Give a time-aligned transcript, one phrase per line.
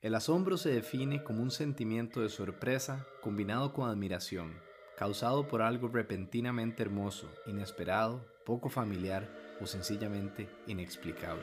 [0.00, 4.54] El asombro se define como un sentimiento de sorpresa combinado con admiración,
[4.96, 9.28] causado por algo repentinamente hermoso, inesperado, poco familiar
[9.60, 11.42] o sencillamente inexplicable.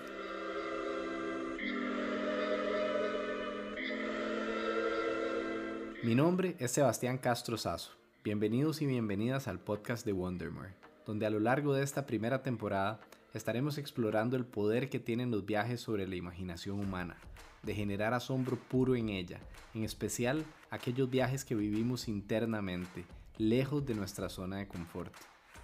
[6.02, 7.92] Mi nombre es Sebastián Castro Sazo.
[8.24, 10.76] Bienvenidos y bienvenidas al podcast de Wondermore,
[11.06, 13.02] donde a lo largo de esta primera temporada
[13.34, 17.18] estaremos explorando el poder que tienen los viajes sobre la imaginación humana,
[17.66, 19.40] de generar asombro puro en ella,
[19.74, 23.06] en especial aquellos viajes que vivimos internamente,
[23.38, 25.14] lejos de nuestra zona de confort.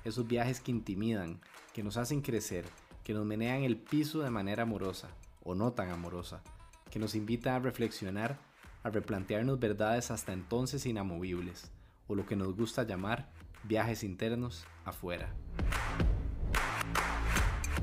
[0.04, 1.40] Esos viajes que intimidan,
[1.74, 2.66] que nos hacen crecer,
[3.04, 5.10] que nos menean el piso de manera amorosa,
[5.44, 6.42] o no tan amorosa,
[6.90, 8.38] que nos invitan a reflexionar,
[8.84, 11.72] a replantearnos verdades hasta entonces inamovibles,
[12.08, 13.30] o lo que nos gusta llamar
[13.64, 15.34] viajes internos afuera.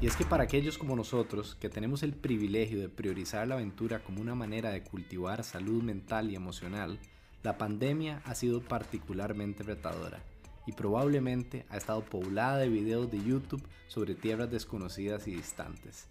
[0.01, 3.99] Y es que para aquellos como nosotros, que tenemos el privilegio de priorizar la aventura
[3.99, 7.01] como una manera de cultivar salud mental y emocional,
[7.43, 10.23] la pandemia ha sido particularmente retadora
[10.67, 16.07] y probablemente ha estado poblada de videos de YouTube sobre tierras desconocidas y distantes.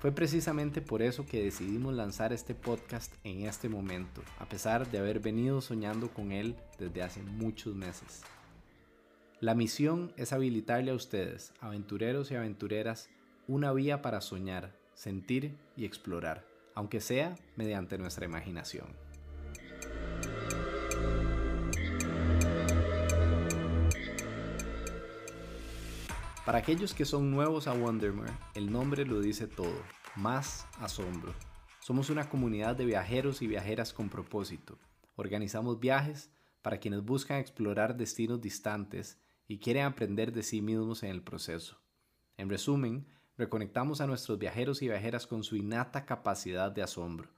[0.00, 4.98] Fue precisamente por eso que decidimos lanzar este podcast en este momento, a pesar de
[4.98, 8.22] haber venido soñando con él desde hace muchos meses.
[9.40, 13.08] La misión es habilitarle a ustedes, aventureros y aventureras,
[13.48, 18.88] una vía para soñar, sentir y explorar, aunque sea mediante nuestra imaginación.
[26.44, 29.82] Para aquellos que son nuevos a Wondermere, el nombre lo dice todo,
[30.16, 31.32] más asombro.
[31.80, 34.76] Somos una comunidad de viajeros y viajeras con propósito.
[35.16, 39.16] Organizamos viajes para quienes buscan explorar destinos distantes
[39.50, 41.76] y quieren aprender de sí mismos en el proceso.
[42.36, 47.30] En resumen, reconectamos a nuestros viajeros y viajeras con su innata capacidad de asombro,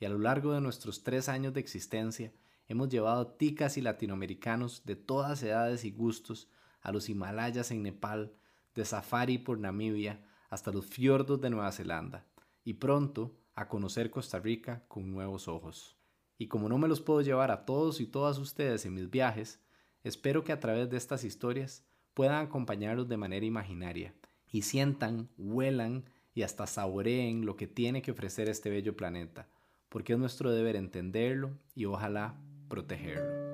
[0.00, 2.32] y a lo largo de nuestros tres años de existencia
[2.66, 8.34] hemos llevado ticas y latinoamericanos de todas edades y gustos a los Himalayas en Nepal,
[8.74, 12.26] de safari por Namibia hasta los fiordos de Nueva Zelanda,
[12.64, 15.96] y pronto a conocer Costa Rica con nuevos ojos.
[16.36, 19.60] Y como no me los puedo llevar a todos y todas ustedes en mis viajes,
[20.02, 21.84] Espero que a través de estas historias
[22.14, 24.14] puedan acompañarlos de manera imaginaria
[24.50, 29.48] y sientan, huelan y hasta saboreen lo que tiene que ofrecer este bello planeta,
[29.88, 33.50] porque es nuestro deber entenderlo y ojalá protegerlo.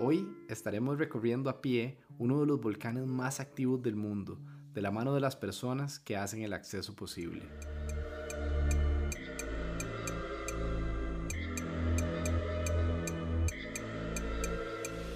[0.00, 4.40] Hoy estaremos recorriendo a pie uno de los volcanes más activos del mundo,
[4.74, 7.42] de la mano de las personas que hacen el acceso posible.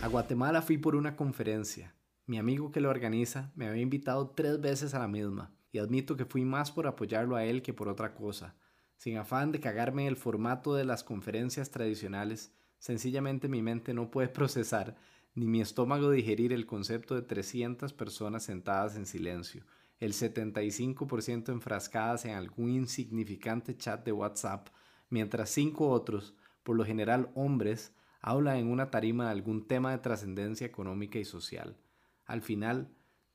[0.06, 1.92] A Guatemala fui por una conferencia.
[2.26, 6.16] Mi amigo que lo organiza me había invitado tres veces a la misma, y admito
[6.16, 8.54] que fui más por apoyarlo a él que por otra cosa.
[8.96, 14.28] Sin afán de cagarme el formato de las conferencias tradicionales, sencillamente mi mente no puede
[14.38, 14.94] procesar
[15.34, 19.64] ni mi estómago digerir el concepto de 300 personas sentadas en silencio,
[19.98, 24.68] el 75% enfrascadas en algún insignificante chat de WhatsApp,
[25.10, 27.92] mientras cinco otros, por lo general hombres,
[28.26, 31.76] habla en una tarima de algún tema de trascendencia económica y social.
[32.24, 32.88] Al final,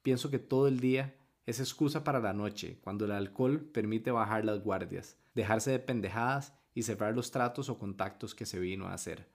[0.03, 1.15] pienso que todo el día
[1.45, 6.53] es excusa para la noche, cuando el alcohol permite bajar las guardias, dejarse de pendejadas
[6.73, 9.29] y cerrar los tratos o contactos que se vino a hacer.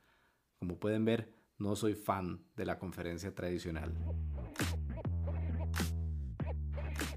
[0.58, 3.94] Como pueden ver, no soy fan de la conferencia tradicional.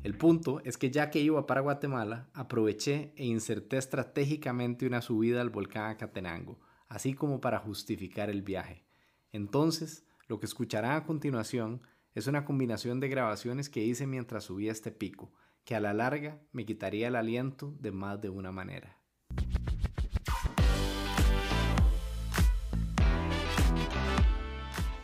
[0.01, 5.41] El punto es que ya que iba para Guatemala, aproveché e inserté estratégicamente una subida
[5.41, 6.57] al volcán Acatenango,
[6.89, 8.83] así como para justificar el viaje.
[9.31, 11.81] Entonces, lo que escucharán a continuación
[12.15, 15.31] es una combinación de grabaciones que hice mientras subía este pico,
[15.63, 18.97] que a la larga me quitaría el aliento de más de una manera.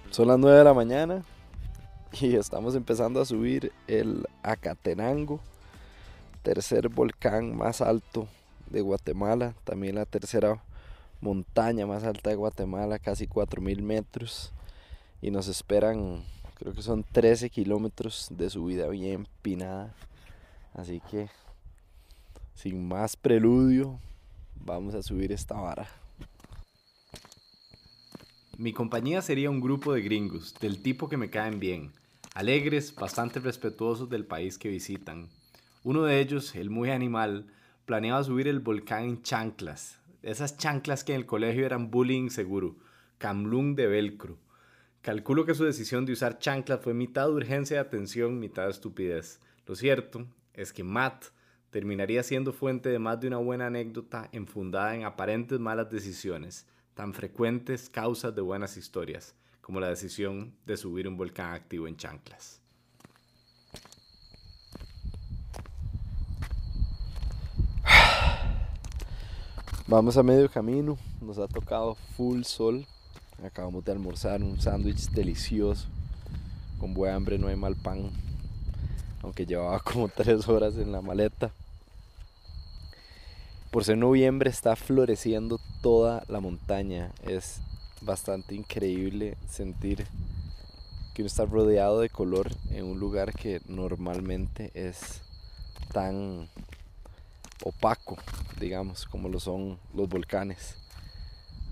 [0.09, 1.23] Son las 9 de la mañana
[2.19, 5.40] y estamos empezando a subir el Acatenango,
[6.41, 8.28] tercer volcán más alto
[8.72, 10.64] de Guatemala, también la tercera
[11.25, 14.53] montaña más alta de Guatemala, casi 4.000 metros.
[15.22, 16.23] Y nos esperan,
[16.53, 19.93] creo que son 13 kilómetros de subida bien pinada.
[20.73, 21.29] Así que,
[22.53, 23.99] sin más preludio,
[24.63, 25.87] vamos a subir esta vara.
[28.57, 31.91] Mi compañía sería un grupo de gringos, del tipo que me caen bien,
[32.35, 35.27] alegres, bastante respetuosos del país que visitan.
[35.83, 37.47] Uno de ellos, el muy animal,
[37.85, 42.75] planeaba subir el volcán en chanclas, esas chanclas que en el colegio eran bullying seguro,
[43.19, 44.39] camlung de velcro.
[45.01, 48.72] Calculo que su decisión de usar chanclas fue mitad de urgencia de atención, mitad de
[48.72, 49.39] estupidez.
[49.67, 50.25] Lo cierto
[50.55, 51.25] es que Matt,
[51.69, 57.13] terminaría siendo fuente de más de una buena anécdota enfundada en aparentes malas decisiones, tan
[57.13, 62.65] frecuentes causas de buenas historias, como la decisión de subir un volcán activo en chanclas.
[69.87, 72.87] Vamos a medio camino, nos ha tocado full sol.
[73.46, 75.85] Acabamos de almorzar un sándwich delicioso.
[76.79, 78.09] Con buen hambre no hay mal pan.
[79.22, 81.52] Aunque llevaba como tres horas en la maleta.
[83.70, 87.11] Por ser noviembre está floreciendo toda la montaña.
[87.22, 87.61] Es
[88.02, 90.08] bastante increíble sentir
[91.14, 95.22] que uno está rodeado de color en un lugar que normalmente es
[95.93, 96.49] tan
[97.66, 98.16] opaco,
[98.59, 100.78] digamos, como lo son los volcanes.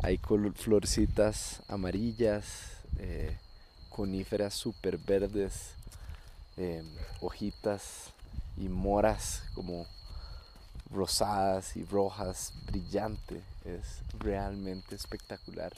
[0.02, 0.20] Hay
[0.56, 3.38] florcitas amarillas, eh,
[3.90, 5.76] coníferas super verdes,
[6.58, 6.86] em,
[7.22, 8.12] hojitas
[8.58, 9.86] y moras como
[10.90, 13.42] rosadas y rojas, brillante.
[13.64, 15.74] Es realmente espectacular.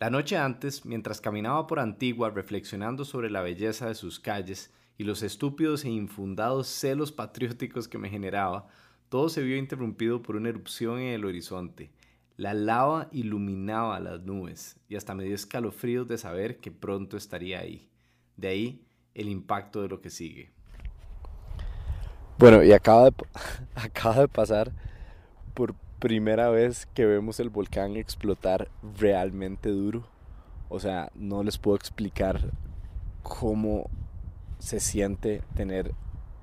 [0.00, 5.04] La noche antes, mientras caminaba por Antigua reflexionando sobre la belleza de sus calles y
[5.04, 8.68] los estúpidos e infundados celos patrióticos que me generaba,
[9.08, 11.90] todo se vio interrumpido por una erupción en el horizonte.
[12.36, 17.60] La lava iluminaba las nubes y hasta me dio escalofríos de saber que pronto estaría
[17.60, 17.88] ahí.
[18.36, 20.50] De ahí el impacto de lo que sigue.
[22.38, 23.14] Bueno, y acaba de,
[23.76, 24.72] acaba de pasar
[25.54, 28.68] por primera vez que vemos el volcán explotar
[28.98, 30.06] realmente duro.
[30.68, 32.50] O sea, no les puedo explicar
[33.22, 33.88] cómo
[34.58, 35.92] se siente tener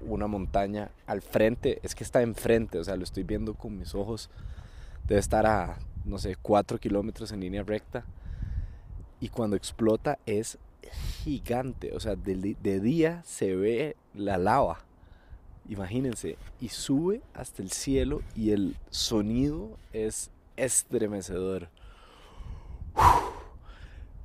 [0.02, 1.80] una montaña al frente.
[1.84, 4.30] Es que está enfrente, o sea, lo estoy viendo con mis ojos.
[5.08, 8.06] Debe estar a, no sé, 4 kilómetros en línea recta.
[9.20, 10.58] Y cuando explota es
[11.24, 11.94] gigante.
[11.96, 14.80] O sea, de, de día se ve la lava
[15.70, 21.70] Imagínense, y sube hasta el cielo y el sonido es estremecedor.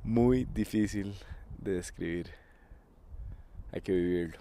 [0.03, 1.15] Muy difícil
[1.59, 2.27] de describir.
[3.71, 4.39] Hay que vivirlo.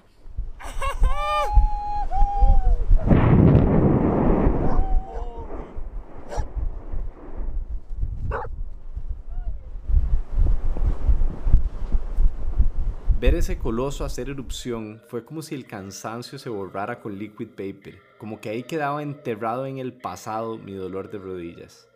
[13.18, 17.98] Ver ese coloso hacer erupción fue como si el cansancio se borrara con liquid paper,
[18.18, 21.88] como que ahí quedaba enterrado en el pasado mi dolor de rodillas.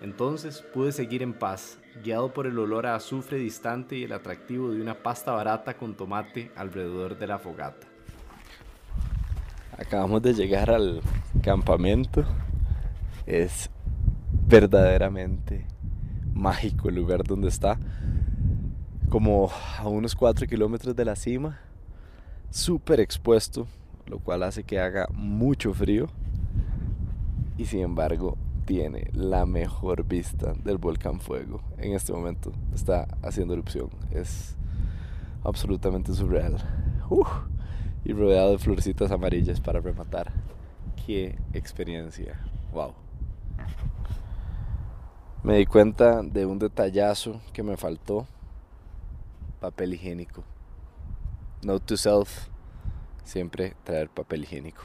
[0.00, 4.70] Entonces pude seguir en paz, guiado por el olor a azufre distante y el atractivo
[4.70, 7.86] de una pasta barata con tomate alrededor de la fogata.
[9.76, 11.00] Acabamos de llegar al
[11.42, 12.24] campamento.
[13.26, 13.70] Es
[14.46, 15.66] verdaderamente
[16.34, 17.78] mágico el lugar donde está
[19.12, 21.60] como a unos 4 kilómetros de la cima,
[22.48, 23.66] súper expuesto,
[24.06, 26.08] lo cual hace que haga mucho frío
[27.58, 31.60] y sin embargo tiene la mejor vista del volcán fuego.
[31.78, 34.56] En este momento está haciendo erupción, es
[35.44, 36.56] absolutamente surreal.
[38.04, 40.32] y rodeado de florecitas amarillas para rematar.
[41.06, 42.40] Qué experiencia,
[42.72, 42.94] wow.
[45.42, 48.26] Me di cuenta de un detallazo que me faltó
[49.60, 50.42] papel higiénico.
[51.62, 52.48] Note to self,
[53.24, 54.82] siempre traer papel higiénico.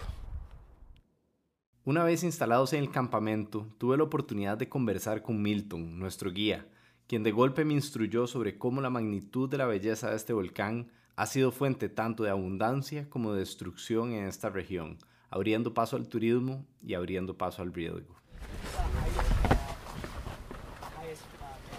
[1.87, 6.67] Una vez instalados en el campamento, tuve la oportunidad de conversar con Milton, nuestro guía,
[7.07, 10.91] quien de golpe me instruyó sobre cómo la magnitud de la belleza de este volcán
[11.15, 14.97] ha sido fuente tanto de abundancia como de destrucción en esta región,
[15.29, 18.17] abriendo paso al turismo y abriendo paso al riesgo.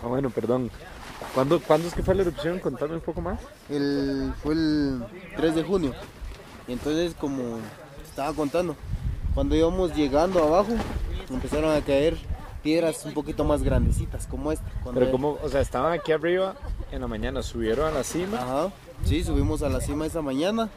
[0.03, 0.71] Ah, bueno, perdón.
[1.35, 2.61] ¿Cuándo, ¿Cuándo es que fue la erupción?
[2.61, 3.43] Contame un poco más.
[3.69, 5.05] El, fue el
[5.37, 5.93] 3 de junio.
[6.67, 7.59] Y entonces, como
[8.07, 8.75] estaba contando,
[9.39, 10.73] cuando íbamos llegando abajo,
[11.31, 12.17] empezaron a caer
[12.61, 14.65] piedras un poquito más grandecitas, como esta.
[14.93, 16.57] Pero como, o sea, estaban aquí arriba
[16.91, 18.37] en la mañana, subieron a la cima.
[18.37, 18.73] Ajá,
[19.05, 20.71] sí, subimos a la cima esa mañana.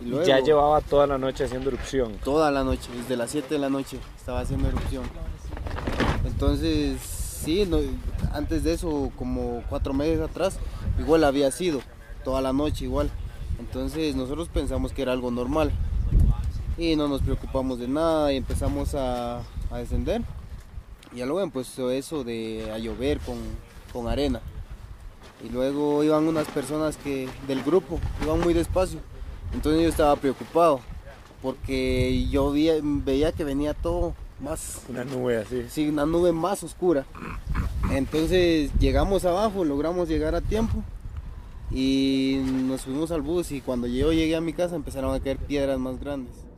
[0.00, 2.14] Y, luego, ya llevaba toda la noche haciendo erupción.
[2.24, 5.04] Toda la noche, desde las 7 de la noche estaba haciendo erupción.
[6.24, 7.78] Entonces, sí, no,
[8.32, 10.58] antes de eso, como cuatro meses atrás,
[10.98, 11.80] igual había sido,
[12.24, 13.10] toda la noche igual.
[13.60, 15.70] Entonces nosotros pensamos que era algo normal
[16.82, 20.22] y no nos preocupamos de nada y empezamos a, descender.
[21.14, 23.36] Y luego empezó eso de a llover con,
[23.92, 24.40] con, arena.
[25.44, 28.98] Y luego iban unas personas que del grupo, iban muy despacio.
[29.54, 30.80] Entonces yo estaba preocupado
[31.40, 34.82] porque yo veía que venía todo más...
[34.88, 35.66] Una nube así.
[35.68, 37.04] Sí, una nube más oscura.
[37.92, 40.82] Entonces llegamos abajo, logramos llegar a tiempo
[41.70, 45.38] Y nos fuimos al bus y cuando yo llegué a mi casa empezaron a caer
[45.38, 46.51] piedras más grandes.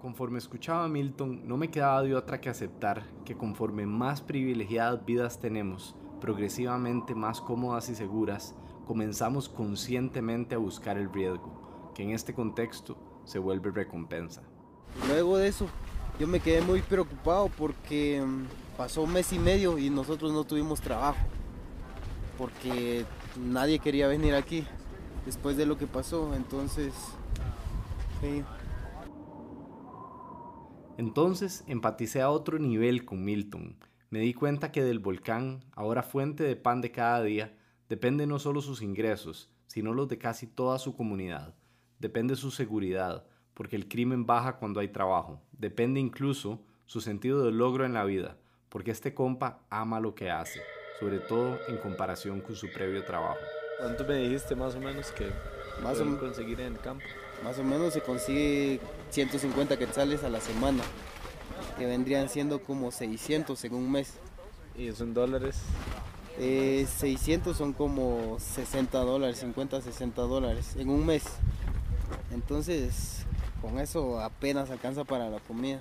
[0.00, 5.04] Conforme escuchaba a Milton, no me quedaba de otra que aceptar que conforme más privilegiadas
[5.04, 8.54] vidas tenemos, progresivamente más cómodas y seguras,
[8.86, 14.42] comenzamos conscientemente a buscar el riesgo, que en este contexto se vuelve recompensa.
[15.08, 15.66] Luego de eso,
[16.20, 20.44] yo me quedé muy preocupado porque mm, pasó un mes y medio y nosotros no
[20.44, 21.18] tuvimos trabajo,
[22.38, 23.04] porque
[23.36, 24.64] nadie quería venir aquí
[25.26, 26.94] después de lo que pasó, entonces...
[28.20, 28.44] Sí.
[30.98, 33.76] Entonces empaticé a otro nivel con Milton.
[34.10, 37.56] Me di cuenta que del volcán, ahora fuente de pan de cada día,
[37.88, 41.54] depende no solo sus ingresos, sino los de casi toda su comunidad.
[42.00, 43.24] Depende su seguridad,
[43.54, 45.40] porque el crimen baja cuando hay trabajo.
[45.52, 48.36] Depende incluso su sentido de logro en la vida,
[48.68, 50.60] porque este compa ama lo que hace,
[50.98, 53.38] sobre todo en comparación con su previo trabajo.
[53.78, 55.30] ¿Cuánto me dijiste más o menos que
[55.80, 57.04] más o conseguir en el campo?
[57.44, 58.80] Más o menos se consigue
[59.10, 60.82] 150 quetzales a la semana,
[61.78, 64.14] que vendrían siendo como 600 en un mes.
[64.76, 65.56] ¿Y eso en dólares?
[66.38, 71.24] 600 eh, son como 60 dólares, 50, 60 dólares en un mes.
[72.32, 73.26] Entonces,
[73.60, 75.80] con eso apenas alcanza para la comida.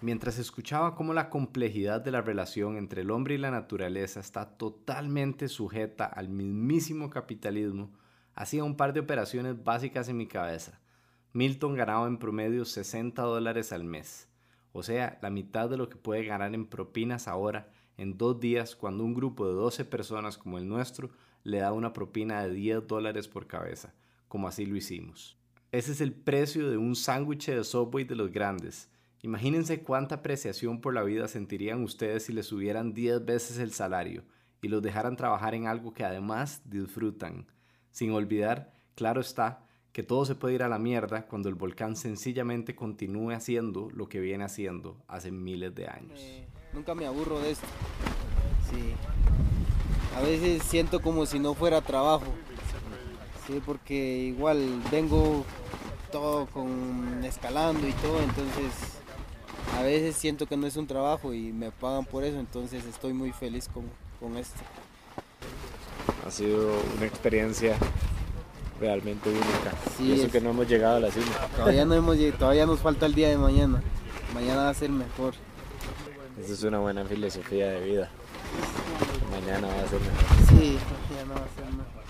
[0.00, 4.50] Mientras escuchaba cómo la complejidad de la relación entre el hombre y la naturaleza está
[4.58, 7.90] totalmente sujeta al mismísimo capitalismo,
[8.34, 10.78] hacía un par de operaciones básicas en mi cabeza.
[11.36, 14.28] Milton ganaba en promedio 60 dólares al mes,
[14.72, 18.76] o sea, la mitad de lo que puede ganar en propinas ahora en dos días
[18.76, 21.10] cuando un grupo de 12 personas como el nuestro
[21.42, 23.92] le da una propina de 10 dólares por cabeza,
[24.28, 25.36] como así lo hicimos.
[25.72, 28.88] Ese es el precio de un sándwich de Subway de los grandes.
[29.22, 34.22] Imagínense cuánta apreciación por la vida sentirían ustedes si les subieran 10 veces el salario
[34.62, 37.48] y los dejaran trabajar en algo que además disfrutan.
[37.90, 39.63] Sin olvidar, claro está,
[39.94, 44.08] que todo se puede ir a la mierda cuando el volcán sencillamente continúe haciendo lo
[44.08, 46.18] que viene haciendo hace miles de años.
[46.18, 47.66] Eh, nunca me aburro de esto.
[48.68, 48.92] Sí.
[50.16, 52.24] A veces siento como si no fuera trabajo.
[53.46, 55.44] Sí, porque igual vengo
[56.10, 58.72] todo con escalando y todo, entonces
[59.78, 63.12] a veces siento que no es un trabajo y me pagan por eso, entonces estoy
[63.12, 63.84] muy feliz con,
[64.18, 64.58] con esto.
[66.26, 67.76] Ha sido una experiencia
[68.80, 69.72] realmente única.
[70.00, 71.26] y eso que no hemos llegado a la cima.
[71.56, 73.82] Todavía, no hemos, todavía nos falta el día de mañana.
[74.34, 75.34] Mañana va a ser mejor.
[76.40, 78.10] Esa es una buena filosofía de vida.
[79.30, 80.48] Mañana va a ser mejor.
[80.48, 80.78] Sí,
[81.10, 82.04] mañana va a ser mejor.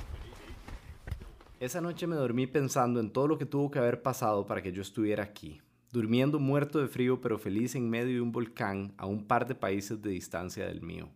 [1.61, 4.73] Esa noche me dormí pensando en todo lo que tuvo que haber pasado para que
[4.73, 9.07] yo estuviera aquí, durmiendo muerto de frío pero feliz en medio de un volcán a
[9.07, 11.09] un par de países de distancia del mío.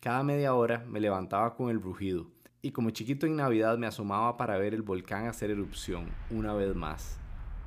[0.00, 2.26] Cada media hora me levantaba con el rugido
[2.62, 6.74] y como chiquito en Navidad me asomaba para ver el volcán hacer erupción una vez
[6.74, 7.18] más.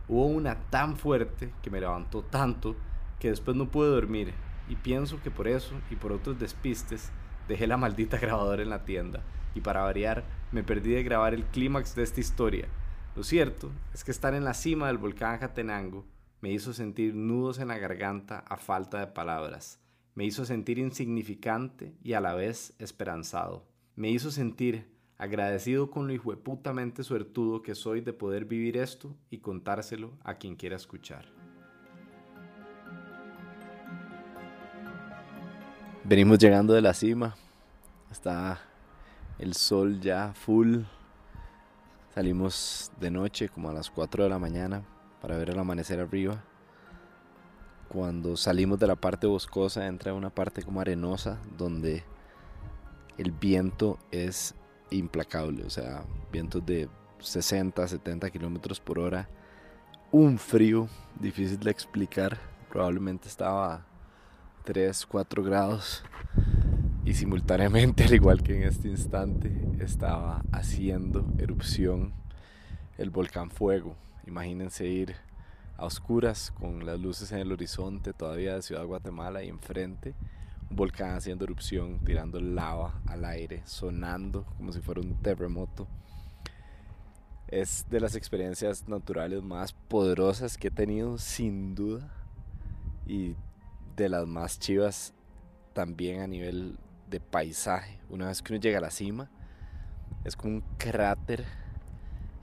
[0.07, 2.75] Hubo una tan fuerte que me levantó tanto
[3.19, 4.33] que después no pude dormir
[4.69, 7.11] y pienso que por eso y por otros despistes
[7.47, 9.23] dejé la maldita grabadora en la tienda
[9.55, 12.67] y para variar me perdí de grabar el clímax de esta historia.
[13.15, 16.05] Lo cierto es que estar en la cima del volcán Jatenango
[16.41, 19.79] me hizo sentir nudos en la garganta a falta de palabras.
[20.13, 26.13] Me hizo sentir insignificante y a la vez esperanzado me hizo sentir agradecido con lo
[26.13, 31.25] hijueputamente suertudo que soy de poder vivir esto y contárselo a quien quiera escuchar.
[36.03, 37.35] Venimos llegando de la cima,
[38.11, 38.59] está
[39.39, 40.79] el sol ya full.
[42.13, 44.83] Salimos de noche como a las 4 de la mañana
[45.21, 46.43] para ver el amanecer arriba.
[47.87, 52.03] Cuando salimos de la parte boscosa entra una parte como arenosa donde
[53.17, 54.55] el viento es
[54.89, 56.89] implacable, o sea, vientos de
[57.19, 59.29] 60, 70 kilómetros por hora,
[60.11, 60.87] un frío
[61.19, 62.37] difícil de explicar,
[62.69, 63.85] probablemente estaba a
[64.63, 66.03] 3, 4 grados
[67.05, 72.13] y simultáneamente, al igual que en este instante, estaba haciendo erupción
[72.97, 73.95] el volcán Fuego.
[74.25, 75.15] Imagínense ir
[75.77, 80.13] a oscuras con las luces en el horizonte todavía de Ciudad Guatemala y enfrente
[80.75, 85.87] volcán haciendo erupción, tirando lava al aire, sonando como si fuera un terremoto.
[87.47, 92.11] Es de las experiencias naturales más poderosas que he tenido, sin duda.
[93.05, 93.35] Y
[93.95, 95.13] de las más chivas
[95.73, 96.77] también a nivel
[97.09, 97.99] de paisaje.
[98.09, 99.29] Una vez que uno llega a la cima,
[100.23, 101.45] es como un cráter.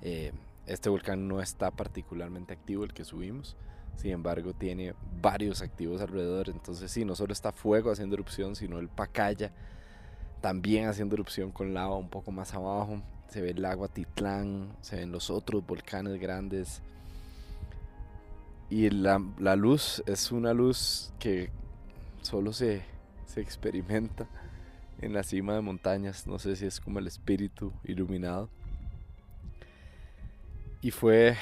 [0.03, 0.33] Eh,
[0.67, 3.57] este volcán no está particularmente activo, el que subimos
[4.01, 6.49] sin embargo, tiene varios activos alrededor.
[6.49, 9.53] Entonces, sí, no solo está fuego haciendo erupción, sino el Pacaya
[10.41, 13.03] también haciendo erupción con lava un poco más abajo.
[13.29, 16.81] Se ve el lago Titlán, se ven los otros volcanes grandes.
[18.71, 21.51] Y la, la luz es una luz que
[22.23, 22.83] solo se,
[23.27, 24.27] se experimenta
[25.03, 26.27] en la cima de montañas.
[26.27, 28.49] No sé si es como el espíritu iluminado.
[30.81, 31.37] Y fue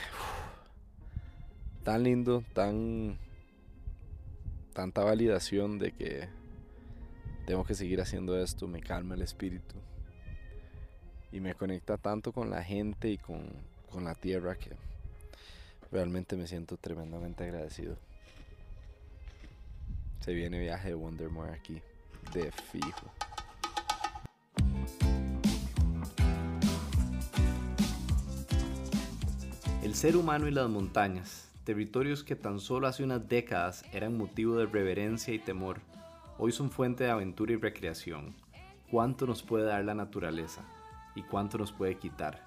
[1.89, 3.17] tan lindo, tan
[4.75, 6.29] tanta validación de que
[7.47, 9.75] tengo que seguir haciendo esto, me calma el espíritu
[11.33, 13.49] y me conecta tanto con la gente y con,
[13.91, 14.73] con la tierra que
[15.91, 17.97] realmente me siento tremendamente agradecido.
[20.21, 21.81] Se viene viaje de Wondermore aquí,
[22.35, 23.11] de fijo.
[29.83, 34.57] El ser humano y las montañas, territorios que tan solo hace unas décadas eran motivo
[34.57, 35.83] de reverencia y temor,
[36.39, 38.35] hoy son fuente de aventura y recreación.
[38.91, 40.63] ¿Cuánto nos puede dar la naturaleza?
[41.15, 42.43] ¿Y cuánto nos puede quitar?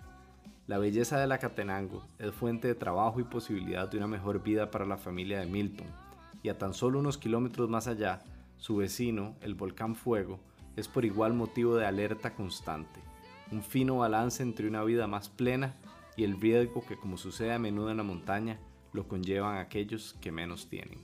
[0.66, 4.72] La belleza de la Catenango es fuente de trabajo y posibilidad de una mejor vida
[4.72, 5.86] para la familia de Milton,
[6.42, 8.24] y a tan solo unos kilómetros más allá,
[8.58, 10.40] su vecino, el volcán Fuego,
[10.76, 13.00] es por igual motivo de alerta constante,
[13.52, 15.76] un fino balance entre una vida más plena
[16.16, 18.58] y el riesgo que, como sucede a menudo en la montaña,
[18.94, 21.00] lo conllevan aquellos que menos tienen.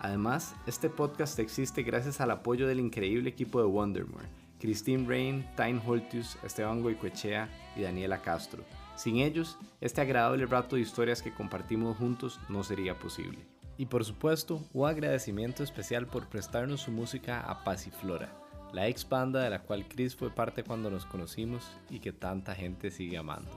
[0.00, 4.28] Además, este podcast existe gracias al apoyo del increíble equipo de Wondermore,
[4.60, 8.64] Christine Rain, Tyne Holtius, Esteban Goicoechea y Daniela Castro.
[8.94, 13.38] Sin ellos, este agradable rato de historias que compartimos juntos no sería posible.
[13.78, 18.32] Y por supuesto, un agradecimiento especial por prestarnos su música a Pasiflora,
[18.72, 22.54] la ex banda de la cual Chris fue parte cuando nos conocimos y que tanta
[22.54, 23.50] gente sigue amando.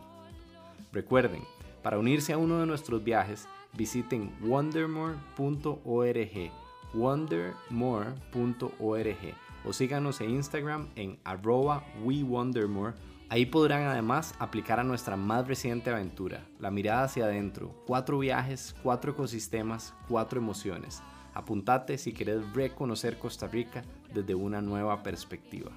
[0.92, 1.44] Recuerden,
[1.84, 6.52] para unirse a uno de nuestros viajes, visiten wondermore.org,
[6.94, 12.94] wondermore.org o síganos en Instagram en arroba wewondermore.
[13.30, 18.76] Ahí podrán además aplicar a nuestra más reciente aventura, la mirada hacia adentro, cuatro viajes,
[18.82, 21.04] cuatro ecosistemas, cuatro emociones.
[21.36, 25.72] Apuntate si querés reconocer Costa Rica desde una nueva perspectiva.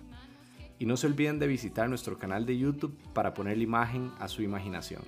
[0.79, 4.29] Y no se olviden de visitar nuestro canal de YouTube para poner la imagen a
[4.29, 5.03] su imaginación.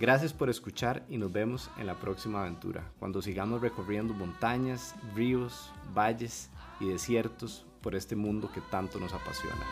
[0.00, 5.72] Gracias por escuchar y nos vemos en la próxima aventura, cuando sigamos recorriendo montañas, ríos,
[5.94, 6.50] valles
[6.80, 9.62] y desiertos por este mundo que tanto nos apasiona.